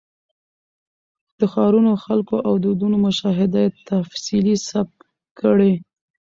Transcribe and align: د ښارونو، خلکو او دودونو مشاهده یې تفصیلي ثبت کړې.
د 1.39 1.41
ښارونو، 1.53 1.91
خلکو 2.05 2.35
او 2.47 2.53
دودونو 2.63 2.97
مشاهده 3.07 3.59
یې 3.65 3.73
تفصیلي 3.89 4.55
ثبت 4.69 4.99
کړې. 5.39 5.73